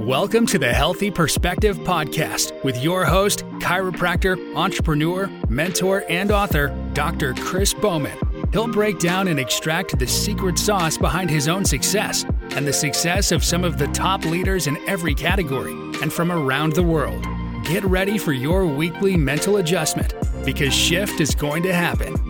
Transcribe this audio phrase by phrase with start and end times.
[0.00, 7.32] Welcome to the Healthy Perspective Podcast with your host, chiropractor, entrepreneur, mentor, and author, Dr.
[7.32, 8.18] Chris Bowman.
[8.52, 13.32] He'll break down and extract the secret sauce behind his own success and the success
[13.32, 15.72] of some of the top leaders in every category
[16.02, 17.26] and from around the world.
[17.64, 20.12] Get ready for your weekly mental adjustment
[20.44, 22.25] because shift is going to happen.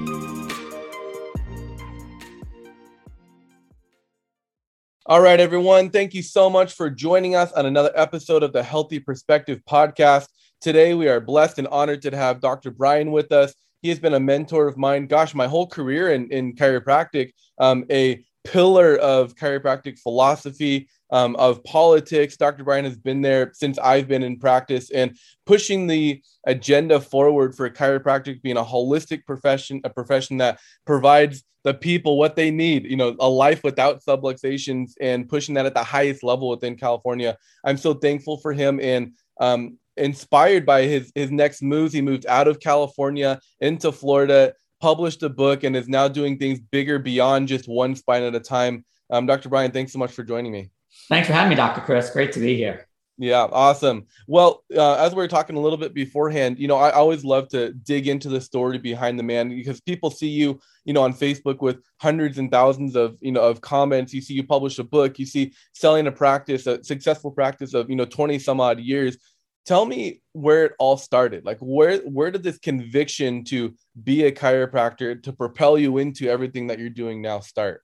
[5.08, 5.90] All right, everyone.
[5.90, 10.26] Thank you so much for joining us on another episode of the Healthy Perspective podcast.
[10.60, 12.72] Today, we are blessed and honored to have Dr.
[12.72, 13.54] Brian with us.
[13.82, 17.84] He has been a mentor of mine, gosh, my whole career in, in chiropractic, um,
[17.88, 22.36] a pillar of chiropractic philosophy, um, of politics.
[22.36, 22.64] Dr.
[22.64, 27.68] Brian has been there since I've been in practice and pushing the agenda forward for
[27.70, 32.96] chiropractic being a holistic profession, a profession that provides the people what they need, you
[32.96, 37.36] know, a life without subluxations and pushing that at the highest level within California.
[37.64, 41.92] I'm so thankful for him and um, inspired by his his next moves.
[41.92, 46.60] He moved out of California into Florida, published a book, and is now doing things
[46.60, 48.84] bigger beyond just one spine at a time.
[49.10, 49.48] Um, Dr.
[49.48, 50.70] Brian, thanks so much for joining me.
[51.08, 51.80] Thanks for having me, Dr.
[51.82, 52.10] Chris.
[52.10, 52.86] Great to be here.
[53.18, 54.06] Yeah, awesome.
[54.26, 57.48] Well, uh, as we were talking a little bit beforehand, you know, I always love
[57.48, 61.14] to dig into the story behind the man because people see you, you know, on
[61.14, 64.12] Facebook with hundreds and thousands of, you know, of comments.
[64.12, 67.88] You see you publish a book, you see selling a practice, a successful practice of,
[67.88, 69.16] you know, 20 some odd years.
[69.64, 71.46] Tell me where it all started.
[71.46, 76.66] Like where where did this conviction to be a chiropractor to propel you into everything
[76.66, 77.82] that you're doing now start?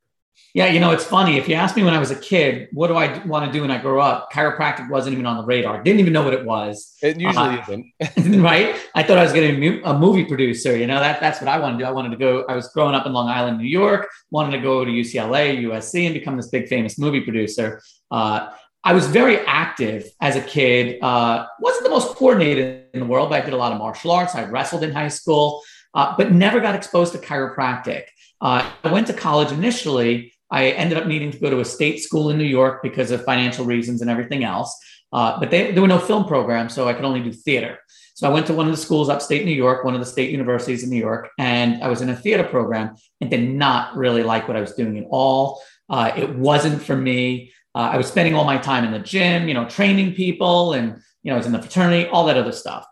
[0.55, 1.39] Yeah, you know, it's funny.
[1.39, 3.63] If you ask me when I was a kid, what do I want to do
[3.63, 4.31] when I grow up?
[4.31, 5.83] Chiropractic wasn't even on the radar.
[5.83, 6.95] Didn't even know what it was.
[7.03, 8.43] It usually uh, isn't.
[8.43, 8.77] right?
[8.95, 10.77] I thought I was going to be a movie producer.
[10.77, 11.89] You know, that that's what I wanted to do.
[11.89, 12.45] I wanted to go.
[12.51, 14.09] I was growing up in Long Island, New York.
[14.31, 17.81] Wanted to go to UCLA, USC, and become this big famous movie producer.
[18.11, 18.51] Uh,
[18.85, 21.03] I was very active as a kid.
[21.03, 24.11] Uh, wasn't the most coordinated in the world, but I did a lot of martial
[24.11, 24.35] arts.
[24.35, 25.63] I wrestled in high school,
[25.95, 28.05] uh, but never got exposed to chiropractic.
[28.43, 30.35] Uh, I went to college initially.
[30.51, 33.25] I ended up needing to go to a state school in New York because of
[33.25, 34.77] financial reasons and everything else.
[35.13, 37.79] Uh, but they, there were no film programs, so I could only do theater.
[38.15, 40.31] So I went to one of the schools upstate New York, one of the state
[40.31, 44.23] universities in New York, and I was in a theater program and did not really
[44.23, 45.63] like what I was doing at all.
[45.89, 47.53] Uh, it wasn't for me.
[47.75, 51.01] Uh, I was spending all my time in the gym, you know, training people, and
[51.23, 52.87] you know, I was in the fraternity, all that other stuff.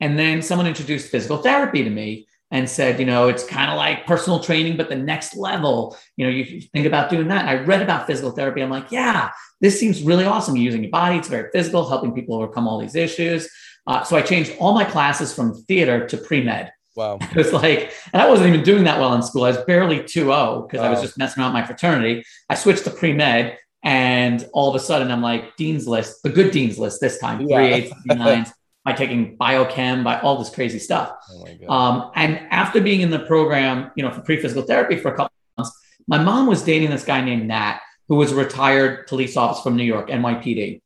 [0.00, 3.76] And then someone introduced physical therapy to me, and said, you know, it's kind of
[3.76, 7.46] like personal training, but the next level, you know, you think about doing that.
[7.46, 8.62] And I read about physical therapy.
[8.62, 10.54] I'm like, yeah, this seems really awesome.
[10.54, 11.16] You're using your body.
[11.16, 13.48] It's very physical, helping people overcome all these issues.
[13.86, 16.72] Uh, so I changed all my classes from theater to pre-med.
[16.96, 17.18] Wow.
[17.30, 19.44] It was like, and I wasn't even doing that well in school.
[19.44, 20.86] I was barely 2-0 because wow.
[20.86, 22.24] I was just messing around my fraternity.
[22.48, 26.50] I switched to pre-med and all of a sudden I'm like Dean's list, the good
[26.50, 27.56] Dean's list this time, yeah.
[27.56, 28.52] three eights, nines
[28.84, 31.12] by taking biochem, by all this crazy stuff.
[31.30, 35.16] Oh um, and after being in the program, you know, for pre-physical therapy for a
[35.16, 35.72] couple months,
[36.06, 39.76] my mom was dating this guy named Nat, who was a retired police officer from
[39.76, 40.82] New York, NYPD.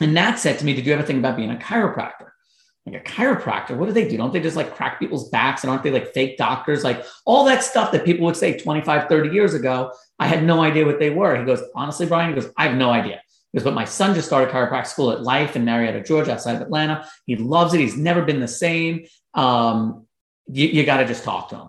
[0.00, 2.28] And Nat said to me, Did you ever think about being a chiropractor?
[2.84, 4.16] Like a chiropractor, what do they do?
[4.16, 6.82] Don't they just like crack people's backs and aren't they like fake doctors?
[6.82, 10.60] Like all that stuff that people would say 25, 30 years ago, I had no
[10.60, 11.36] idea what they were.
[11.36, 13.22] He goes, Honestly, Brian, he goes, I have no idea.
[13.52, 16.62] Because but my son just started chiropractic school at Life in Marietta, Georgia, outside of
[16.62, 17.06] Atlanta.
[17.26, 17.80] He loves it.
[17.80, 19.04] He's never been the same.
[19.34, 20.06] Um,
[20.46, 21.68] you, you got to just talk to him.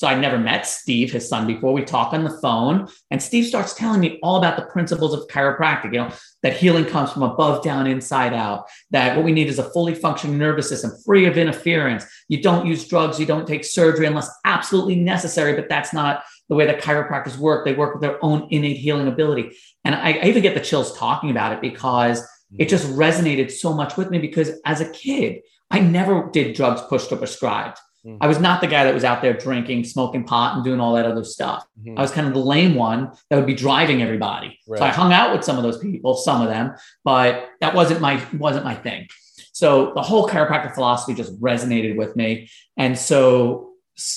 [0.00, 1.74] So I never met Steve, his son, before.
[1.74, 5.26] We talk on the phone, and Steve starts telling me all about the principles of
[5.28, 5.92] chiropractic.
[5.92, 8.64] You know that healing comes from above down, inside out.
[8.92, 12.06] That what we need is a fully functioning nervous system, free of interference.
[12.28, 15.52] You don't use drugs, you don't take surgery unless absolutely necessary.
[15.52, 17.64] But that's not the way that chiropractors work.
[17.64, 19.56] They work with their own innate healing ability.
[19.84, 22.22] And I, I even get the chills talking about it because
[22.58, 24.18] it just resonated so much with me.
[24.18, 27.78] Because as a kid, I never did drugs pushed or prescribed.
[28.04, 28.16] Mm-hmm.
[28.20, 30.94] I was not the guy that was out there drinking, smoking pot, and doing all
[30.94, 31.64] that other stuff.
[31.80, 31.98] Mm-hmm.
[31.98, 34.58] I was kind of the lame one that would be driving everybody.
[34.66, 34.78] Right.
[34.78, 36.74] So I hung out with some of those people, some of them,
[37.04, 39.06] but that wasn't my wasn't my thing.
[39.52, 43.69] So the whole chiropractic philosophy just resonated with me, and so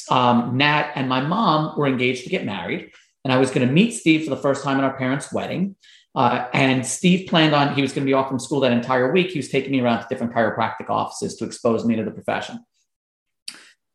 [0.10, 2.92] um, Nat and my mom were engaged to get married,
[3.24, 5.76] and I was going to meet Steve for the first time at our parents' wedding.
[6.16, 9.12] Uh, and Steve planned on he was going to be off from school that entire
[9.12, 9.32] week.
[9.32, 12.64] He was taking me around to different chiropractic offices to expose me to the profession.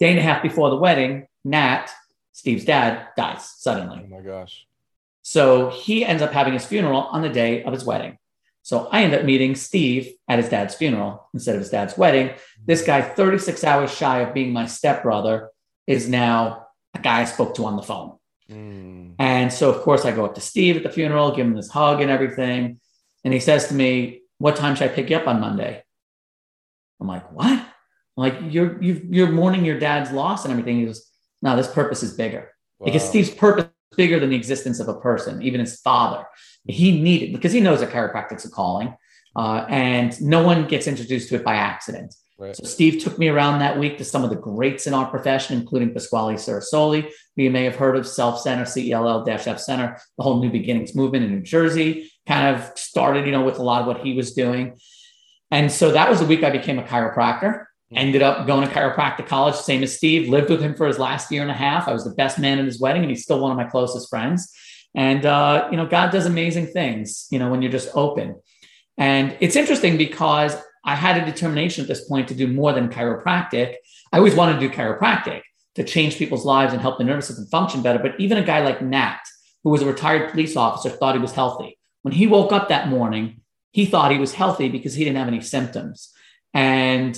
[0.00, 1.90] Day and a half before the wedding, Nat,
[2.32, 4.02] Steve's dad, dies suddenly.
[4.05, 4.67] Oh my gosh.
[5.23, 8.19] So he ends up having his funeral on the day of his wedding.
[8.62, 12.35] So I end up meeting Steve at his dad's funeral instead of his dad's wedding.
[12.64, 15.50] This guy, 36 hours shy of being my stepbrother,
[15.88, 18.19] is now a guy I spoke to on the phone.
[18.50, 19.14] Mm.
[19.19, 21.70] And so, of course, I go up to Steve at the funeral, give him this
[21.70, 22.79] hug and everything.
[23.25, 25.82] And he says to me, What time should I pick you up on Monday?
[27.00, 27.50] I'm like, What?
[27.50, 27.67] I'm
[28.17, 30.79] like, you're you you're mourning your dad's loss and everything.
[30.79, 32.52] He goes, No, this purpose is bigger.
[32.79, 32.85] Wow.
[32.87, 36.26] Because Steve's purpose is bigger than the existence of a person, even his father.
[36.67, 38.94] He needed because he knows that chiropractic's a calling.
[39.35, 42.14] Uh, and no one gets introduced to it by accident.
[42.38, 42.56] Right.
[42.56, 45.58] So Steve took me around that week to some of the greats in our profession,
[45.58, 50.40] including Pasquale Cerasoli, who you may have heard of, Self Center, CELL-F Center, the whole
[50.40, 53.88] New Beginnings movement in New Jersey, kind of started, you know, with a lot of
[53.88, 54.79] what he was doing.
[55.50, 57.64] And so that was the week I became a chiropractor.
[57.90, 57.99] Hmm.
[57.99, 60.29] Ended up going to chiropractic college, same as Steve.
[60.29, 61.88] Lived with him for his last year and a half.
[61.88, 64.08] I was the best man in his wedding, and he's still one of my closest
[64.08, 64.55] friends.
[64.94, 67.26] And uh, you know, God does amazing things.
[67.31, 68.40] You know, when you're just open.
[68.96, 70.56] And it's interesting because
[70.88, 73.75] I had a determination at this point to do more than chiropractic.
[74.11, 75.43] I always wanted to do chiropractic
[75.75, 77.99] to change people's lives and help the nervous system function better.
[77.99, 79.20] But even a guy like Nat,
[79.62, 81.79] who was a retired police officer, thought he was healthy.
[82.00, 85.29] When he woke up that morning, he thought he was healthy because he didn't have
[85.29, 86.11] any symptoms.
[86.55, 87.14] And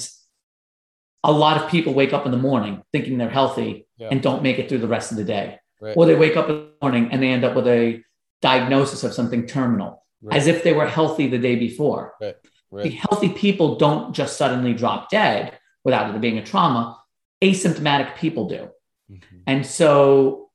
[1.22, 4.08] a lot of people wake up in the morning thinking they're healthy yeah.
[4.10, 5.60] and don't make it through the rest of the day.
[5.80, 5.96] Right.
[5.96, 8.02] Or they wake up in the morning and they end up with a
[8.42, 10.36] diagnosis of something terminal, right.
[10.36, 12.14] as if they were healthy the day before.
[12.20, 12.34] Right.
[12.70, 12.84] Right.
[12.84, 16.98] The healthy people don't just suddenly drop dead without it being a trauma.
[17.42, 18.68] Asymptomatic people do.
[19.10, 19.36] Mm-hmm.
[19.46, 20.50] And so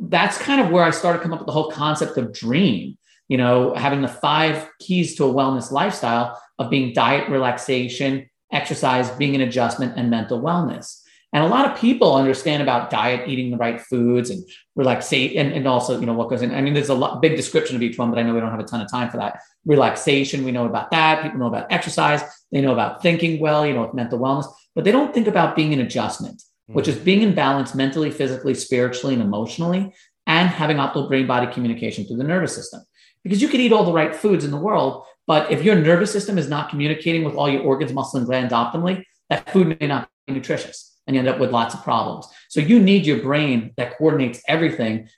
[0.00, 3.36] that's kind of where I started coming up with the whole concept of dream, you
[3.36, 9.34] know, having the five keys to a wellness lifestyle of being diet, relaxation, exercise, being
[9.34, 11.00] an adjustment, and mental wellness.
[11.34, 15.52] And a lot of people understand about diet, eating the right foods and relaxation, and,
[15.52, 16.54] and also, you know, what goes in.
[16.54, 18.52] I mean, there's a lot, big description of each one, but I know we don't
[18.52, 19.40] have a ton of time for that.
[19.66, 21.24] Relaxation, we know about that.
[21.24, 22.22] People know about exercise.
[22.52, 24.46] They know about thinking well, you know, with mental wellness,
[24.76, 26.74] but they don't think about being in adjustment, mm-hmm.
[26.74, 29.92] which is being in balance mentally, physically, spiritually, and emotionally,
[30.28, 32.80] and having optimal brain body communication through the nervous system.
[33.24, 36.12] Because you can eat all the right foods in the world, but if your nervous
[36.12, 39.88] system is not communicating with all your organs, muscle, and glands optimally, that food may
[39.88, 42.26] not be nutritious and you end up with lots of problems.
[42.48, 45.08] So you need your brain that coordinates everything,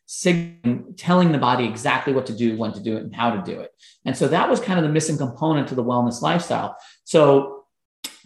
[0.97, 3.61] telling the body exactly what to do, when to do it, and how to do
[3.61, 3.71] it.
[4.05, 6.77] And so that was kind of the missing component to the wellness lifestyle.
[7.05, 7.65] So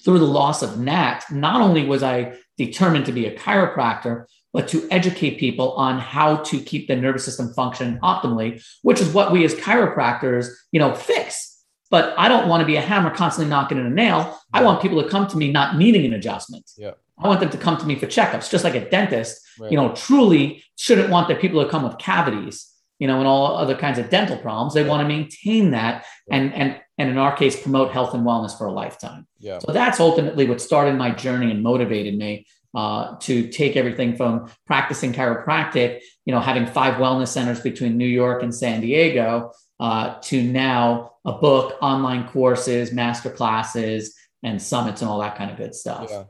[0.05, 4.67] through the loss of Nat, not only was I determined to be a chiropractor, but
[4.69, 9.31] to educate people on how to keep the nervous system functioning optimally, which is what
[9.33, 11.50] we as chiropractors, you know, fix.
[11.91, 14.39] But I don't want to be a hammer constantly knocking in a nail.
[14.53, 16.71] I want people to come to me not needing an adjustment.
[16.79, 16.93] Yeah.
[17.19, 19.71] I want them to come to me for checkups, just like a dentist, right.
[19.71, 23.57] you know, truly shouldn't want their people to come with cavities, you know, and all
[23.57, 24.73] other kinds of dental problems.
[24.73, 28.57] They want to maintain that and and and in our case, promote health and wellness
[28.57, 29.27] for a lifetime.
[29.39, 29.59] Yeah.
[29.59, 34.51] So that's ultimately what started my journey and motivated me uh, to take everything from
[34.67, 39.51] practicing chiropractic, you know, having five wellness centers between New York and San Diego,
[39.81, 45.51] uh, to now a book, online courses, master classes, and summits, and all that kind
[45.51, 46.07] of good stuff.
[46.09, 46.23] Yeah.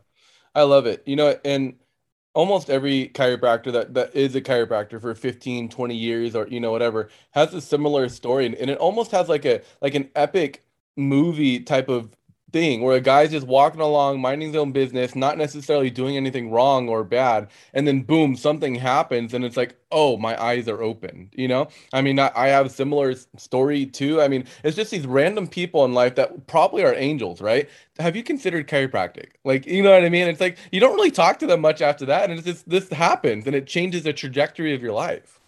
[0.55, 1.03] I love it.
[1.05, 1.75] You know, and
[2.33, 6.71] almost every chiropractor that, that is a chiropractor for 15, 20 years or, you know,
[6.71, 8.47] whatever, has a similar story.
[8.47, 10.65] And, and it almost has like a, like an epic
[10.97, 12.09] movie type of
[12.53, 16.51] thing where a guy's just walking along, minding his own business, not necessarily doing anything
[16.51, 20.83] wrong or bad, and then boom, something happens, and it's like, oh, my eyes are
[20.83, 21.31] open.
[21.35, 24.21] You know, I mean, I, I have a similar story too.
[24.21, 27.69] I mean, it's just these random people in life that probably are angels, right?
[27.99, 29.31] Have you considered chiropractic?
[29.45, 30.29] Like, you know what I mean?
[30.29, 32.89] It's like you don't really talk to them much after that, and it's just this
[32.91, 35.40] happens, and it changes the trajectory of your life.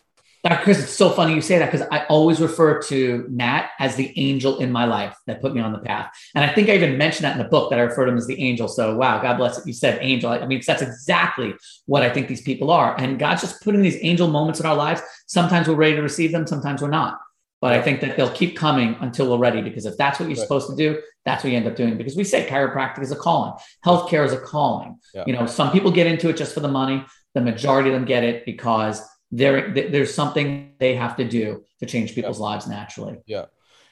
[0.44, 0.64] Dr.
[0.64, 4.12] Chris, it's so funny you say that because I always refer to Nat as the
[4.16, 6.10] angel in my life that put me on the path.
[6.34, 8.18] And I think I even mentioned that in the book that I refer to him
[8.18, 8.66] as the angel.
[8.66, 9.66] So, wow, God bless it.
[9.66, 10.30] You said angel.
[10.30, 11.54] I mean, that's exactly
[11.86, 12.98] what I think these people are.
[12.98, 15.00] And God's just putting these angel moments in our lives.
[15.26, 17.20] Sometimes we're ready to receive them, sometimes we're not.
[17.60, 20.36] But I think that they'll keep coming until we're ready because if that's what you're
[20.36, 20.42] right.
[20.42, 21.96] supposed to do, that's what you end up doing.
[21.96, 23.52] Because we say chiropractic is a calling,
[23.86, 24.98] healthcare is a calling.
[25.14, 25.22] Yeah.
[25.28, 27.04] You know, some people get into it just for the money.
[27.34, 29.00] The majority of them get it because
[29.32, 32.44] there there's something they have to do to change people's yeah.
[32.44, 33.18] lives naturally.
[33.26, 33.46] Yeah.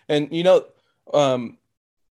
[0.09, 0.67] And you know,
[1.13, 1.59] um,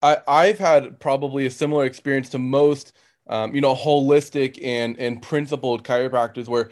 [0.03, 2.95] I I've had probably a similar experience to most
[3.29, 6.71] um, you know, holistic and and principled chiropractors where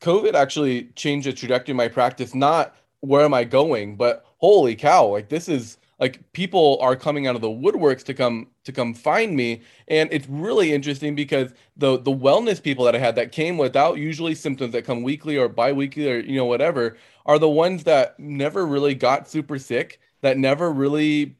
[0.00, 4.76] COVID actually changed the trajectory of my practice, not where am I going, but holy
[4.76, 8.72] cow, like this is like people are coming out of the woodworks to come to
[8.72, 13.16] come find me and it's really interesting because the the wellness people that i had
[13.16, 16.96] that came without usually symptoms that come weekly or bi-weekly or you know whatever
[17.26, 21.36] are the ones that never really got super sick that never really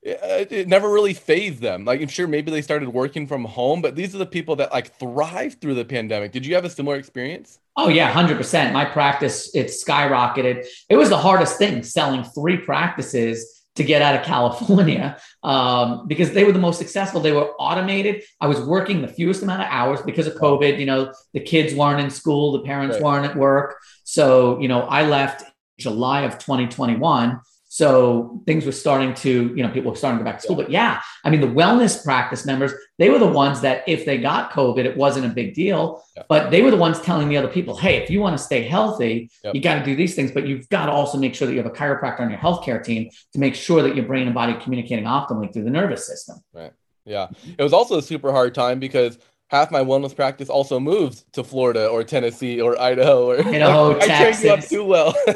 [0.00, 3.82] it, it never really phased them like i'm sure maybe they started working from home
[3.82, 6.70] but these are the people that like thrived through the pandemic did you have a
[6.70, 8.72] similar experience Oh yeah, hundred percent.
[8.72, 10.66] My practice it skyrocketed.
[10.88, 16.32] It was the hardest thing selling three practices to get out of California um, because
[16.32, 17.20] they were the most successful.
[17.20, 18.24] They were automated.
[18.40, 20.78] I was working the fewest amount of hours because of COVID.
[20.78, 23.04] You know, the kids weren't in school, the parents right.
[23.04, 23.76] weren't at work.
[24.04, 25.44] So, you know, I left
[25.78, 27.40] July of 2021
[27.78, 30.56] so things were starting to, you know, people were starting to go back to school.
[30.56, 34.18] But yeah, I mean, the wellness practice members, they were the ones that if they
[34.18, 36.02] got COVID, it wasn't a big deal.
[36.16, 36.24] Yeah.
[36.28, 38.64] But they were the ones telling the other people, hey, if you want to stay
[38.64, 39.54] healthy, yep.
[39.54, 40.32] you got to do these things.
[40.32, 42.82] But you've got to also make sure that you have a chiropractor on your healthcare
[42.82, 46.38] team to make sure that your brain and body communicating optimally through the nervous system.
[46.52, 46.72] Right.
[47.04, 47.28] Yeah.
[47.56, 51.42] It was also a super hard time because half my wellness practice also moved to
[51.42, 55.14] Florida or Tennessee or Idaho or Idaho, I trained you up too well.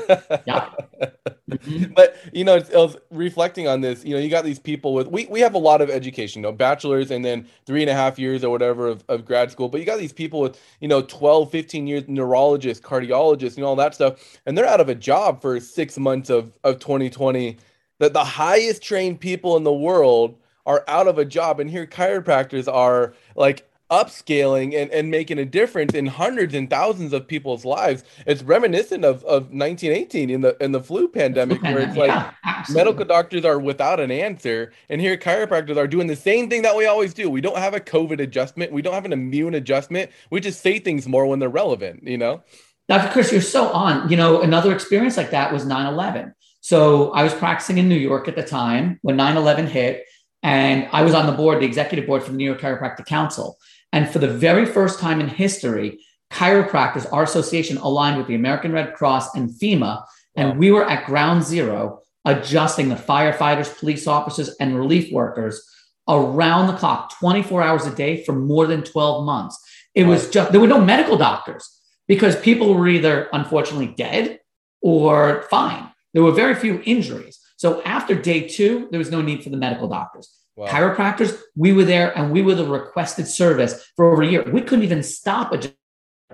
[0.46, 0.70] yeah.
[1.50, 1.92] Mm-hmm.
[1.94, 4.04] But you know, I was reflecting on this.
[4.04, 6.48] You know, you got these people with we we have a lot of education, you
[6.48, 9.68] know, bachelors and then three and a half years or whatever of, of grad school.
[9.68, 13.76] But you got these people with, you know, 12, 15 years neurologists, cardiologists, and all
[13.76, 17.58] that stuff, and they're out of a job for six months of of 2020.
[17.98, 21.86] That the highest trained people in the world are out of a job, and here
[21.86, 27.64] chiropractors are like upscaling and, and making a difference in hundreds and thousands of people's
[27.64, 28.02] lives.
[28.26, 32.08] It's reminiscent of, of 1918 in the in the flu pandemic, where it's like
[32.44, 36.62] yeah, medical doctors are without an answer, and here chiropractors are doing the same thing
[36.62, 37.28] that we always do.
[37.28, 40.10] We don't have a COVID adjustment, we don't have an immune adjustment.
[40.30, 42.42] We just say things more when they're relevant, you know.
[42.88, 43.12] Dr.
[43.12, 44.08] Chris, you're so on.
[44.08, 46.32] You know, another experience like that was 9/11.
[46.62, 50.04] So I was practicing in New York at the time when 9/11 hit.
[50.42, 53.58] And I was on the board, the executive board for the New York Chiropractic Council.
[53.92, 56.00] And for the very first time in history,
[56.32, 61.06] chiropractors, our association aligned with the American Red Cross and FEMA, and we were at
[61.06, 65.68] ground zero adjusting the firefighters, police officers, and relief workers
[66.08, 69.58] around the clock, 24 hours a day for more than 12 months.
[69.94, 71.68] It was just, there were no medical doctors
[72.08, 74.40] because people were either unfortunately dead
[74.80, 75.90] or fine.
[76.14, 77.38] There were very few injuries.
[77.62, 80.36] So after day two, there was no need for the medical doctors.
[80.56, 80.66] Wow.
[80.66, 84.42] Chiropractors, we were there and we were the requested service for over a year.
[84.42, 85.72] We couldn't even stop it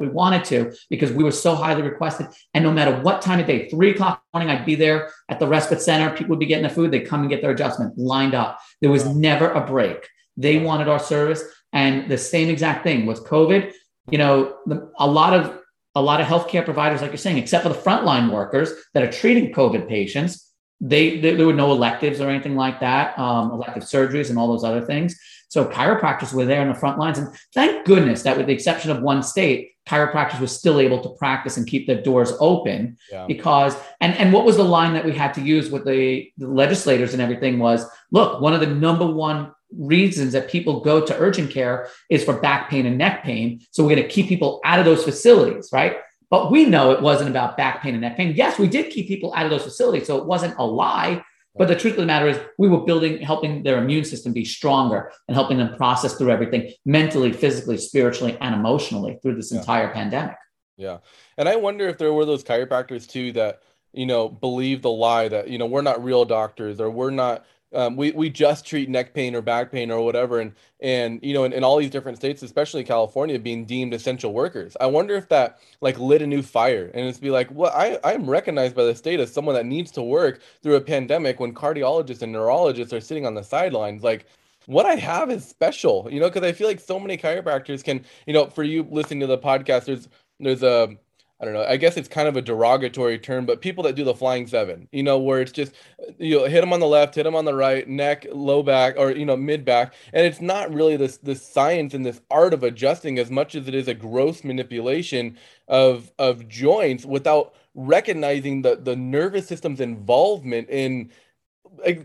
[0.01, 2.29] we wanted to because we were so highly requested.
[2.55, 5.47] And no matter what time of day, three o'clock morning, I'd be there at the
[5.47, 6.17] respite center.
[6.17, 6.93] People would be getting the food.
[6.93, 8.59] They'd come and get their adjustment lined up.
[8.81, 9.13] There was wow.
[9.13, 10.09] never a break.
[10.39, 11.45] They wanted our service.
[11.75, 13.75] And the same exact thing with COVID,
[14.11, 15.61] you know, the, a lot of
[15.95, 19.11] a lot of healthcare providers, like you're saying, except for the frontline workers that are
[19.11, 20.48] treating COVID patients,
[20.81, 24.49] they, they, there were no electives or anything like that, um, elective surgeries and all
[24.49, 25.19] those other things.
[25.49, 28.91] So chiropractors were there in the front lines, and thank goodness that, with the exception
[28.91, 32.99] of one state, chiropractors were still able to practice and keep their doors open.
[33.11, 33.27] Yeah.
[33.27, 36.47] Because and and what was the line that we had to use with the, the
[36.47, 41.19] legislators and everything was, look, one of the number one reasons that people go to
[41.19, 43.61] urgent care is for back pain and neck pain.
[43.71, 45.97] So we're going to keep people out of those facilities, right?
[46.31, 48.35] But we know it wasn't about back pain and neck pain.
[48.35, 50.07] Yes, we did keep people out of those facilities.
[50.07, 51.25] So it wasn't a lie.
[51.57, 54.45] But the truth of the matter is, we were building, helping their immune system be
[54.45, 59.59] stronger and helping them process through everything mentally, physically, spiritually, and emotionally through this yeah.
[59.59, 60.37] entire pandemic.
[60.77, 60.99] Yeah.
[61.37, 65.27] And I wonder if there were those chiropractors too that, you know, believe the lie
[65.27, 67.45] that, you know, we're not real doctors or we're not
[67.75, 71.35] um, we we just treat neck pain or back pain or whatever, and and you
[71.35, 74.77] know in, in all these different states, especially California, being deemed essential workers.
[74.81, 77.99] I wonder if that like lit a new fire, and it's be like, well, I
[78.05, 81.55] I'm recognized by the state as someone that needs to work through a pandemic when
[81.55, 84.27] cardiologists and neurologists are sitting on the sidelines, like
[84.67, 88.05] what I have is special, you know, because I feel like so many chiropractors can,
[88.27, 90.09] you know, for you listening to the podcast, there's
[90.41, 90.97] there's a
[91.41, 91.65] I don't know.
[91.65, 94.89] I guess it's kind of a derogatory term, but people that do the flying seven,
[94.91, 95.73] you know, where it's just
[96.19, 98.95] you know, hit them on the left, hit them on the right, neck, low back,
[98.99, 102.53] or you know, mid back, and it's not really this this science and this art
[102.55, 108.63] of adjusting as much as it is a gross manipulation of of joints without recognizing
[108.63, 111.11] the the nervous system's involvement in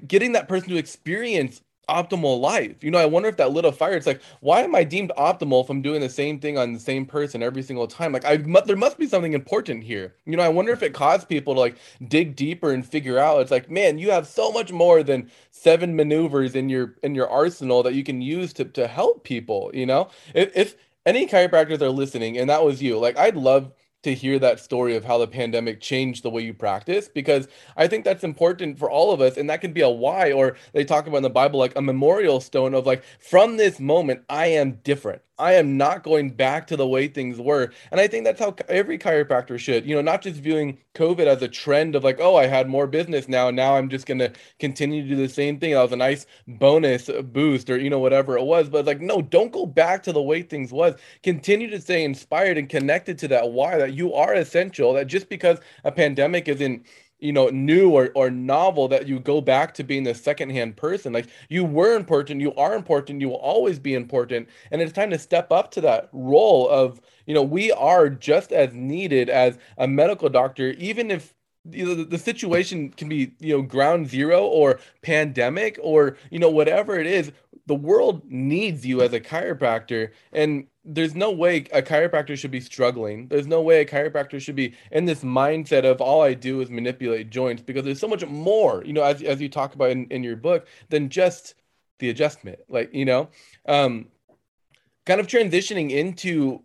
[0.08, 2.84] getting that person to experience optimal life.
[2.84, 3.94] You know, I wonder if that lit a fire.
[3.94, 6.80] It's like, why am I deemed optimal if I'm doing the same thing on the
[6.80, 8.12] same person every single time?
[8.12, 10.16] Like, I there must be something important here.
[10.26, 13.42] You know, I wonder if it caused people to like dig deeper and figure out.
[13.42, 17.30] It's like, man, you have so much more than seven maneuvers in your in your
[17.30, 19.72] arsenal that you can use to to help people.
[19.74, 20.76] You know, if if
[21.06, 23.72] any chiropractors are listening and that was you, like, I'd love
[24.04, 27.88] to hear that story of how the pandemic changed the way you practice because I
[27.88, 29.38] think that's important for all of us.
[29.38, 31.82] And that can be a why, or they talk about in the Bible like a
[31.82, 35.22] memorial stone of like, from this moment, I am different.
[35.40, 37.72] I am not going back to the way things were.
[37.92, 41.42] And I think that's how every chiropractor should, you know, not just viewing COVID as
[41.42, 43.50] a trend of like, oh, I had more business now.
[43.50, 45.74] Now I'm just going to continue to do the same thing.
[45.74, 48.70] That was a nice bonus uh, boost or, you know, whatever it was.
[48.70, 50.96] But like, no, don't go back to the way things was.
[51.24, 55.30] Continue to stay inspired and connected to that why that you are essential, that just
[55.30, 56.86] because a pandemic isn't
[57.24, 61.14] you know new or, or novel that you go back to being the secondhand person.
[61.14, 64.50] Like you were important you are important you will always be important.
[64.72, 68.52] And it's time to step up to that role of you know we are just
[68.52, 71.34] as needed as a medical doctor even if
[71.70, 76.40] you know, the, the situation can be you know ground zero or pandemic or you
[76.40, 77.32] know whatever it is
[77.66, 80.12] the world needs you as a chiropractor.
[80.34, 83.28] And there's no way a chiropractor should be struggling.
[83.30, 86.70] There's no way a chiropractor should be in this mindset of all i do is
[86.70, 90.06] manipulate joints because there's so much more you know as, as you talk about in,
[90.08, 91.56] in your book than just
[92.00, 93.30] the adjustment like you know
[93.68, 94.08] um
[95.06, 96.62] kind of transitioning into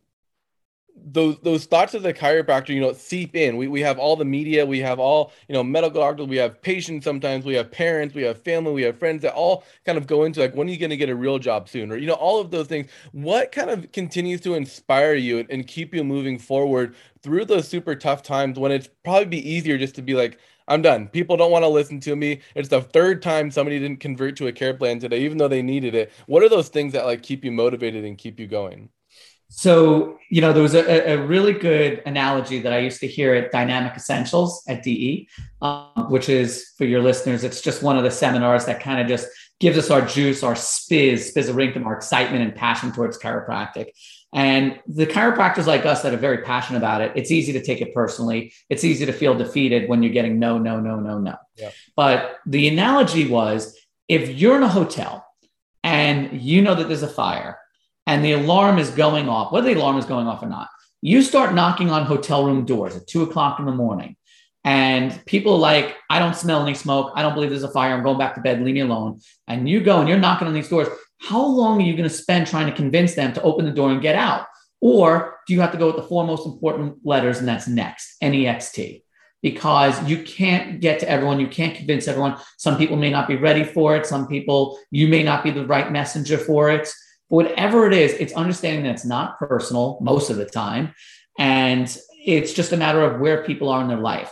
[1.05, 3.57] those those thoughts of the chiropractor, you know, seep in.
[3.57, 6.61] We we have all the media, we have all you know medical doctors, we have
[6.63, 7.05] patients.
[7.05, 10.25] Sometimes we have parents, we have family, we have friends that all kind of go
[10.25, 12.15] into like, when are you going to get a real job soon, or you know,
[12.15, 12.91] all of those things.
[13.13, 17.69] What kind of continues to inspire you and, and keep you moving forward through those
[17.69, 20.39] super tough times when it's probably be easier just to be like,
[20.69, 21.09] I'm done.
[21.09, 22.41] People don't want to listen to me.
[22.55, 25.63] It's the third time somebody didn't convert to a care plan today, even though they
[25.63, 26.13] needed it.
[26.27, 28.91] What are those things that like keep you motivated and keep you going?
[29.51, 33.35] So, you know, there was a, a, really good analogy that I used to hear
[33.35, 35.27] at Dynamic Essentials at DE,
[35.63, 39.09] um, which is for your listeners, it's just one of the seminars that kind of
[39.09, 39.27] just
[39.59, 43.87] gives us our juice, our spiz, spizzerinctum, our excitement and passion towards chiropractic.
[44.35, 47.81] And the chiropractors like us that are very passionate about it, it's easy to take
[47.81, 48.53] it personally.
[48.69, 51.37] It's easy to feel defeated when you're getting no, no, no, no, no.
[51.57, 51.71] Yeah.
[51.97, 53.77] But the analogy was
[54.09, 55.27] if you're in a hotel
[55.83, 57.58] and you know that there's a fire
[58.09, 60.69] and the alarm is going off, whether the alarm is going off or not,
[61.03, 64.17] you start knocking on hotel room doors at two o'clock in the morning.
[64.65, 67.13] And people are like, I don't smell any smoke.
[67.15, 67.93] I don't believe there's a fire.
[67.95, 68.63] I'm going back to bed.
[68.63, 69.21] Leave me alone.
[69.47, 70.89] And you go and you're knocking on these doors.
[71.21, 73.91] How long are you going to spend trying to convince them to open the door
[73.91, 74.47] and get out?
[74.81, 78.17] Or do you have to go with the four most important letters, and that's next,
[78.23, 79.05] N E X T?
[79.43, 81.41] Because you can't get to everyone.
[81.41, 82.37] You can't convince everyone.
[82.57, 84.07] Some people may not be ready for it.
[84.07, 86.89] Some people, you may not be the right messenger for it
[87.29, 90.95] whatever it is, it's understanding that it's not personal most of the time.
[91.39, 94.31] And it's just a matter of where people are in their life.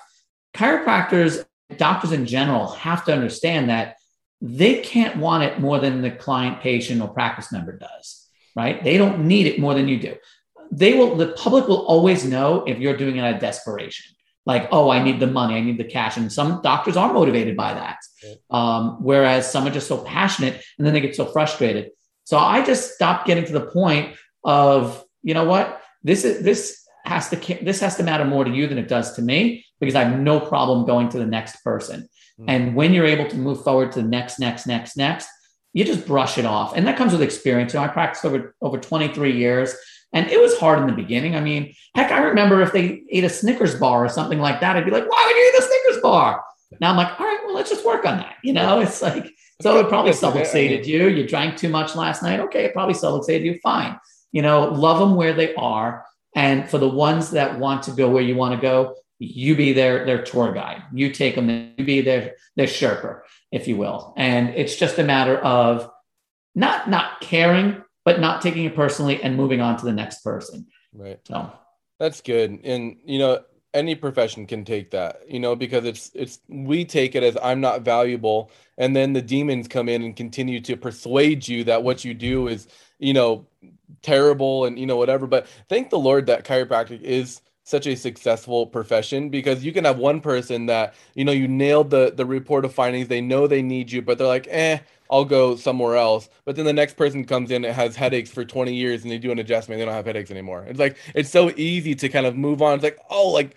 [0.55, 1.45] Chiropractors,
[1.77, 3.97] doctors in general, have to understand that
[4.41, 8.83] they can't want it more than the client, patient, or practice member does, right?
[8.83, 10.17] They don't need it more than you do.
[10.71, 14.15] They will, the public will always know if you're doing it out of desperation.
[14.45, 16.17] Like, oh, I need the money, I need the cash.
[16.17, 17.99] And some doctors are motivated by that.
[18.51, 21.91] Um, whereas some are just so passionate and then they get so frustrated.
[22.27, 26.85] So I just stopped getting to the point of, you know what, this is this
[27.05, 29.95] has to this has to matter more to you than it does to me because
[29.95, 32.09] I have no problem going to the next person.
[32.41, 32.51] Mm-hmm.
[32.51, 35.29] And when you're able to move forward to the next, next, next, next,
[35.73, 36.77] you just brush it off.
[36.77, 37.73] And that comes with experience.
[37.73, 39.75] You know, I practiced over over 23 years.
[40.13, 41.37] And it was hard in the beginning.
[41.37, 44.77] I mean, heck, I remember if they ate a Snickers bar or something like that,
[44.77, 46.43] I'd be like, why would you eat a Snickers bar?
[46.81, 48.37] Now I'm like, all right, well, let's just work on that.
[48.43, 51.09] You know, it's like so it probably subluxated you.
[51.09, 52.41] You drank too much last night.
[52.41, 53.59] Okay, it probably subluxated you.
[53.63, 53.99] Fine.
[54.33, 56.05] You know, love them where they are.
[56.35, 59.73] And for the ones that want to go where you want to go, you be
[59.73, 60.83] their their tour guide.
[60.93, 61.49] You take them.
[61.79, 64.13] You be their their Sherpa, if you will.
[64.17, 65.91] And it's just a matter of
[66.55, 70.67] not not caring, but not taking it personally and moving on to the next person.
[70.93, 71.19] Right.
[71.27, 71.51] So
[71.99, 72.61] that's good.
[72.63, 73.41] And you know,
[73.75, 77.61] any profession can take that you know because it's it's we take it as i'm
[77.61, 78.51] not valuable.
[78.79, 82.49] And then the demons come in and continue to persuade you that what you do
[82.49, 83.47] is you know
[84.03, 85.27] terrible and you know whatever.
[85.27, 89.99] But thank the lord that chiropractic is such a successful profession because you can have
[89.99, 93.09] one person that you know you nailed the the report of findings.
[93.09, 94.79] They know they need you but they're like eh
[95.11, 96.29] I'll go somewhere else.
[96.45, 99.19] But then the next person comes in and has headaches for 20 years and they
[99.19, 100.65] do an adjustment, they don't have headaches anymore.
[100.69, 102.75] It's like it's so easy to kind of move on.
[102.75, 103.57] It's like, oh, like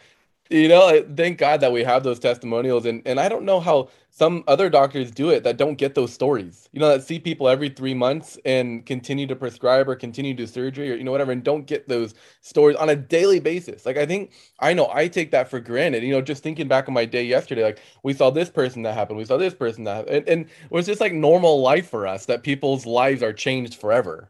[0.49, 3.87] you know thank god that we have those testimonials and and i don't know how
[4.19, 6.67] some other doctors do it that don't get those stories.
[6.73, 10.43] You know that see people every three months and continue to prescribe or continue to
[10.43, 13.85] do surgery or you know whatever and don't get those stories on a daily basis.
[13.85, 16.03] Like i think i know i take that for granted.
[16.03, 18.93] You know just thinking back on my day yesterday like we saw this person that
[18.93, 22.05] happened we saw this person that and, and it was just like normal life for
[22.05, 24.29] us that people's lives are changed forever.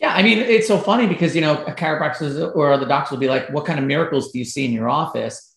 [0.00, 3.18] Yeah, I mean, it's so funny because you know, a chiropractor or other doctors will
[3.18, 5.49] be like, "What kind of miracles do you see in your office?"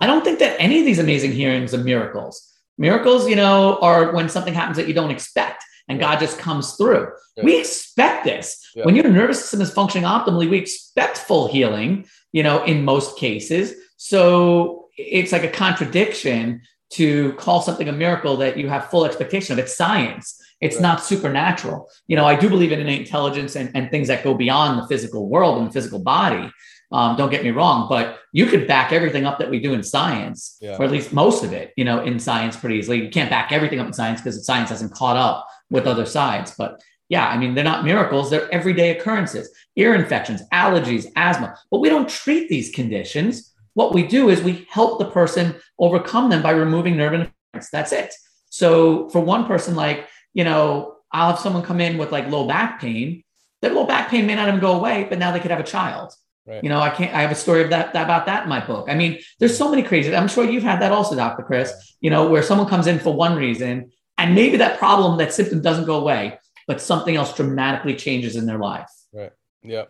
[0.00, 2.52] I don't think that any of these amazing healings are miracles.
[2.76, 6.76] Miracles, you know, are when something happens that you don't expect and God just comes
[6.76, 7.08] through.
[7.36, 7.44] Yeah.
[7.44, 8.70] We expect this.
[8.74, 8.84] Yeah.
[8.84, 13.18] When your nervous system is functioning optimally, we expect full healing, you know, in most
[13.18, 13.74] cases.
[13.96, 19.52] So it's like a contradiction to call something a miracle that you have full expectation
[19.52, 19.58] of.
[19.58, 20.40] It's science.
[20.60, 20.82] It's right.
[20.82, 21.90] not supernatural.
[22.06, 24.86] You know, I do believe in innate intelligence and, and things that go beyond the
[24.86, 26.50] physical world and the physical body.
[26.94, 29.82] Um, don't get me wrong, but you could back everything up that we do in
[29.82, 30.76] science, yeah.
[30.76, 33.02] or at least most of it, you know, in science pretty easily.
[33.02, 36.54] You can't back everything up in science because science hasn't caught up with other sides.
[36.56, 41.56] But yeah, I mean, they're not miracles, they're everyday occurrences, ear infections, allergies, asthma.
[41.68, 43.52] But we don't treat these conditions.
[43.72, 47.70] What we do is we help the person overcome them by removing nerve interference.
[47.72, 48.14] That's it.
[48.50, 52.46] So for one person, like, you know, I'll have someone come in with like low
[52.46, 53.24] back pain.
[53.62, 55.64] Their low back pain may not even go away, but now they could have a
[55.64, 56.14] child.
[56.46, 56.62] Right.
[56.62, 57.14] You know, I can't.
[57.14, 58.88] I have a story of that, that, about that in my book.
[58.90, 60.14] I mean, there's so many crazy.
[60.14, 61.42] I'm sure you've had that also, Dr.
[61.42, 61.96] Chris.
[62.00, 65.62] You know, where someone comes in for one reason, and maybe that problem, that symptom
[65.62, 68.90] doesn't go away, but something else dramatically changes in their life.
[69.12, 69.32] Right.
[69.62, 69.84] Yeah.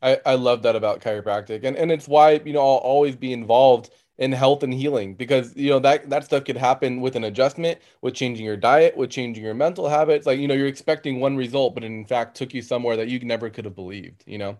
[0.00, 1.64] I, I love that about chiropractic.
[1.64, 5.54] And and it's why, you know, I'll always be involved in health and healing because
[5.56, 9.10] you know that that stuff could happen with an adjustment with changing your diet with
[9.10, 12.54] changing your mental habits like you know you're expecting one result but in fact took
[12.54, 14.56] you somewhere that you never could have believed you know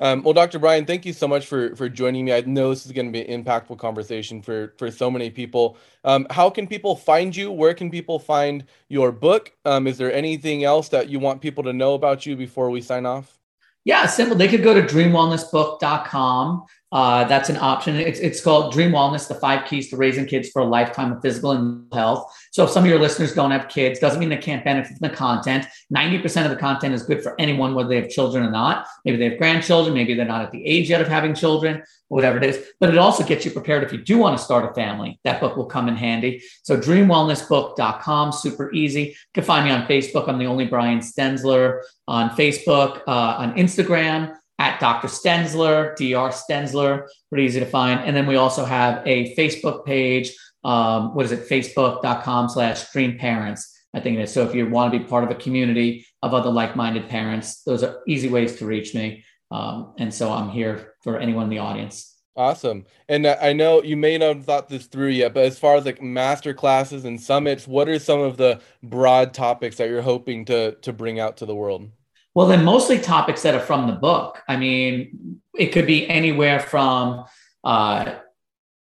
[0.00, 0.58] um, well, Dr.
[0.58, 2.32] Brian, thank you so much for for joining me.
[2.32, 5.76] I know this is going to be an impactful conversation for for so many people.
[6.04, 7.50] Um, how can people find you?
[7.50, 9.52] Where can people find your book?
[9.64, 12.80] Um, is there anything else that you want people to know about you before we
[12.80, 13.38] sign off?
[13.84, 14.36] Yeah, simple.
[14.36, 16.64] They could go to dreamwellnessbook.com.
[16.94, 17.96] Uh, that's an option.
[17.96, 21.20] It's, it's called Dream Wellness, the five keys to raising kids for a lifetime of
[21.22, 22.32] physical and health.
[22.52, 25.08] So if some of your listeners don't have kids, doesn't mean they can't benefit from
[25.08, 25.66] the content.
[25.92, 28.86] 90% of the content is good for anyone, whether they have children or not.
[29.04, 32.36] Maybe they have grandchildren, maybe they're not at the age yet of having children, whatever
[32.36, 32.64] it is.
[32.78, 35.18] But it also gets you prepared if you do want to start a family.
[35.24, 36.44] That book will come in handy.
[36.62, 39.02] So dreamwellnessbook.com, super easy.
[39.02, 40.28] You can find me on Facebook.
[40.28, 45.08] I'm the only Brian Stenzler on Facebook, uh, on Instagram at Dr.
[45.08, 46.34] Stenzler, Dr.
[46.34, 48.00] Stenzler, pretty easy to find.
[48.00, 50.34] And then we also have a Facebook page.
[50.64, 51.46] Um, what is it?
[51.46, 53.70] Facebook.com slash Dream Parents.
[53.92, 54.32] I think it is.
[54.32, 57.82] So if you want to be part of a community of other like-minded parents, those
[57.82, 59.22] are easy ways to reach me.
[59.50, 62.16] Um, and so I'm here for anyone in the audience.
[62.34, 62.86] Awesome.
[63.08, 65.84] And I know you may not have thought this through yet, but as far as
[65.84, 70.46] like master classes and summits, what are some of the broad topics that you're hoping
[70.46, 71.90] to to bring out to the world?
[72.34, 74.42] Well, they're mostly topics that are from the book.
[74.48, 77.24] I mean, it could be anywhere from
[77.62, 78.16] uh,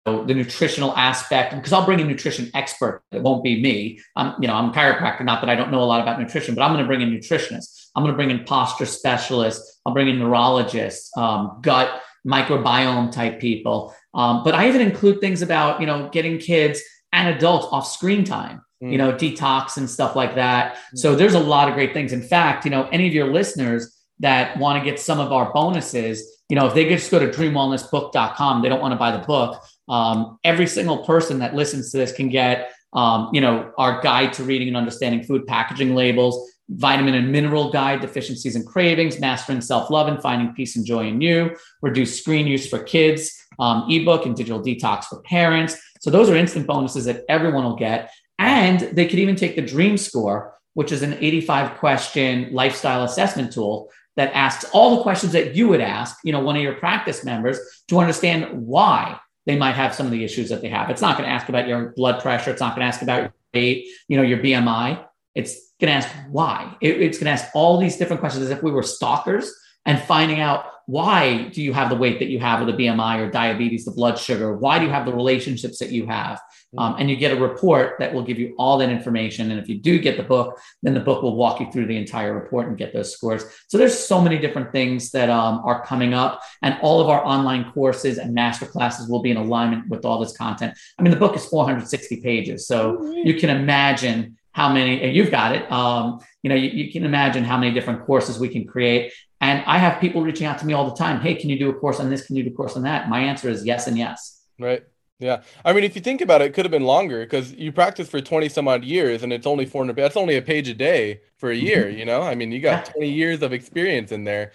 [0.07, 3.03] the nutritional aspect, because I'll bring a nutrition expert.
[3.13, 4.01] It won't be me.
[4.17, 5.25] I'm, you know, I'm a chiropractor.
[5.25, 7.11] Not that I don't know a lot about nutrition, but I'm going to bring in
[7.11, 7.89] nutritionists.
[7.95, 9.81] I'm going to bring in posture specialists.
[9.87, 13.95] I'll bring in neurologists, um, gut microbiome type people.
[14.15, 16.83] Um, but I even include things about you know getting kids
[17.15, 18.93] and adults off screen time mm.
[18.93, 20.75] you know, detox and stuff like that.
[20.75, 20.99] Mm.
[20.99, 22.13] So there's a lot of great things.
[22.13, 25.53] In fact, you know, any of your listeners that want to get some of our
[25.53, 29.25] bonuses, you know, if they just go to dreamwellnessbook.com, they don't want to buy the
[29.25, 29.63] book.
[29.89, 34.33] Um, every single person that listens to this can get, um, you know, our guide
[34.35, 39.61] to reading and understanding food packaging labels, vitamin and mineral guide, deficiencies and cravings, mastering
[39.61, 44.27] self-love and finding peace and joy in you, reduce screen use for kids, um, ebook
[44.27, 45.77] and digital detox for parents.
[46.05, 48.13] So those are instant bonuses that everyone will get.
[48.39, 53.55] And they could even take the Dream Score, which is an 85 question lifestyle assessment
[53.55, 56.75] tool that asks all the questions that you would ask, you know, one of your
[56.75, 60.91] practice members to understand why they might have some of the issues that they have.
[60.91, 62.51] It's not going to ask about your blood pressure.
[62.51, 65.03] It's not going to ask about your weight, you know, your BMI.
[65.35, 66.77] It's going to ask why.
[66.83, 69.51] It, it's going to ask all these different questions as if we were stalkers
[69.87, 73.21] and finding out why do you have the weight that you have or the BMI
[73.21, 74.55] or diabetes, the blood sugar?
[74.55, 76.41] Why do you have the relationships that you have?
[76.77, 79.51] Um, and you get a report that will give you all that information.
[79.51, 81.97] And if you do get the book, then the book will walk you through the
[81.97, 83.45] entire report and get those scores.
[83.69, 87.25] So there's so many different things that um, are coming up, and all of our
[87.25, 90.77] online courses and master classes will be in alignment with all this content.
[90.99, 95.31] I mean, the book is 460 pages, so you can imagine how many and you've
[95.31, 95.71] got it.
[95.71, 99.13] Um, you know, you, you can imagine how many different courses we can create.
[99.41, 101.21] And I have people reaching out to me all the time.
[101.21, 102.27] Hey, can you do a course on this?
[102.27, 103.09] Can you do a course on that?
[103.09, 104.43] My answer is yes and yes.
[104.59, 104.85] Right.
[105.19, 105.43] Yeah.
[105.65, 108.09] I mean, if you think about it, it could have been longer because you practice
[108.09, 109.97] for 20 some odd years and it's only 400.
[109.97, 111.99] That's only a page a day for a year, mm-hmm.
[111.99, 112.23] you know?
[112.23, 114.53] I mean, you got 20 years of experience in there.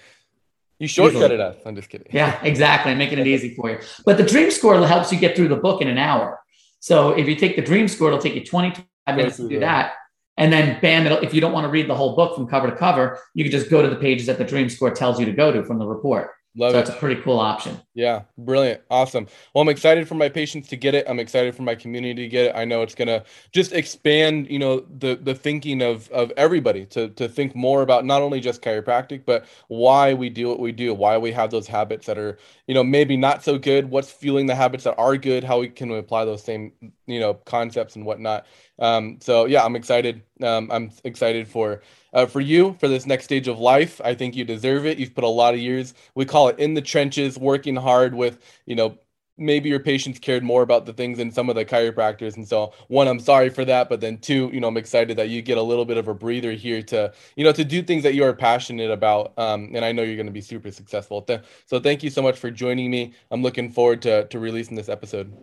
[0.79, 1.57] You shortcutted us.
[1.65, 2.07] I'm just kidding.
[2.11, 2.91] Yeah, exactly.
[2.91, 3.79] I'm making it easy for you.
[4.05, 6.39] But the dream score helps you get through the book in an hour.
[6.79, 9.93] So if you take the dream score, it'll take you 25 minutes to do that.
[10.39, 12.69] And then bam, it'll, if you don't want to read the whole book from cover
[12.69, 15.25] to cover, you can just go to the pages that the dream score tells you
[15.25, 16.31] to go to from the report.
[16.55, 16.85] Love so it.
[16.85, 17.79] That's a pretty cool option.
[17.93, 18.81] Yeah, brilliant.
[18.89, 19.27] Awesome.
[19.53, 21.05] Well, I'm excited for my patients to get it.
[21.07, 22.55] I'm excited for my community to get it.
[22.55, 27.09] I know it's gonna just expand, you know, the the thinking of of everybody to
[27.09, 30.93] to think more about not only just chiropractic, but why we do what we do,
[30.93, 34.47] why we have those habits that are, you know, maybe not so good, what's fueling
[34.47, 36.71] the habits that are good, how we can apply those same
[37.09, 38.45] you know concepts and whatnot.
[38.79, 40.23] Um, so yeah, I'm excited.
[40.41, 41.81] Um, I'm excited for
[42.13, 43.99] uh, for you for this next stage of life.
[44.03, 44.97] I think you deserve it.
[44.97, 45.93] You've put a lot of years.
[46.15, 48.97] We call it in the trenches, working hard with you know
[49.39, 52.73] maybe your patients cared more about the things than some of the chiropractors and so
[52.87, 55.57] one i'm sorry for that but then two you know i'm excited that you get
[55.57, 58.23] a little bit of a breather here to you know to do things that you
[58.23, 61.25] are passionate about um, and i know you're going to be super successful.
[61.65, 63.13] So thank you so much for joining me.
[63.31, 65.35] I'm looking forward to to releasing this episode.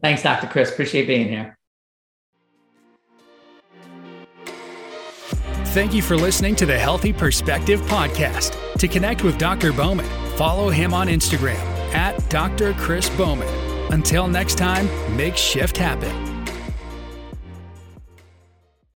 [0.00, 0.70] Thanks dr chris.
[0.70, 1.58] Appreciate being here.
[5.72, 8.58] Thank you for listening to the Healthy Perspective Podcast.
[8.76, 9.72] To connect with Dr.
[9.72, 10.04] Bowman,
[10.36, 12.74] follow him on Instagram at Dr.
[12.74, 13.48] Chris Bowman.
[13.92, 16.31] Until next time, make shift happen.